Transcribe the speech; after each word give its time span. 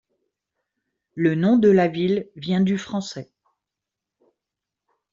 Le 1.13 1.35
nom 1.35 1.57
de 1.59 1.69
la 1.69 1.87
ville 1.87 2.27
vient 2.35 2.61
du 2.61 2.79
français. 2.79 3.29